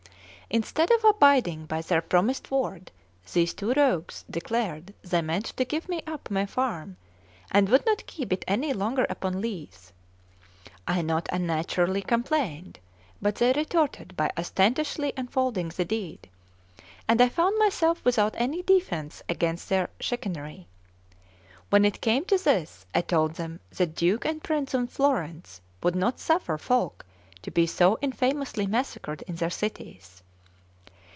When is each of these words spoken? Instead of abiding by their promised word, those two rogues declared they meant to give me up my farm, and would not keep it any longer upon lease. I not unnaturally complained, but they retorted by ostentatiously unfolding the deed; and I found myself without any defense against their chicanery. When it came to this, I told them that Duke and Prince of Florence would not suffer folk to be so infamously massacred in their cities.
Instead 0.53 0.91
of 0.91 1.01
abiding 1.05 1.65
by 1.65 1.81
their 1.81 2.01
promised 2.01 2.51
word, 2.51 2.91
those 3.33 3.53
two 3.53 3.71
rogues 3.71 4.25
declared 4.29 4.93
they 5.01 5.21
meant 5.21 5.45
to 5.45 5.63
give 5.63 5.87
me 5.87 6.03
up 6.05 6.29
my 6.29 6.45
farm, 6.45 6.97
and 7.51 7.69
would 7.69 7.85
not 7.85 8.05
keep 8.05 8.33
it 8.33 8.43
any 8.49 8.73
longer 8.73 9.05
upon 9.09 9.39
lease. 9.39 9.93
I 10.85 11.03
not 11.03 11.29
unnaturally 11.31 12.01
complained, 12.01 12.79
but 13.21 13.35
they 13.35 13.53
retorted 13.53 14.13
by 14.17 14.29
ostentatiously 14.37 15.13
unfolding 15.15 15.69
the 15.69 15.85
deed; 15.85 16.27
and 17.07 17.21
I 17.21 17.29
found 17.29 17.57
myself 17.57 18.03
without 18.03 18.33
any 18.35 18.61
defense 18.61 19.23
against 19.29 19.69
their 19.69 19.89
chicanery. 20.01 20.67
When 21.69 21.85
it 21.85 22.01
came 22.01 22.25
to 22.25 22.37
this, 22.37 22.85
I 22.93 22.99
told 22.99 23.35
them 23.35 23.61
that 23.77 23.95
Duke 23.95 24.25
and 24.25 24.43
Prince 24.43 24.73
of 24.73 24.89
Florence 24.89 25.61
would 25.81 25.95
not 25.95 26.19
suffer 26.19 26.57
folk 26.57 27.05
to 27.41 27.51
be 27.51 27.65
so 27.65 27.97
infamously 28.01 28.67
massacred 28.67 29.21
in 29.27 29.35
their 29.35 29.49
cities. 29.49 30.23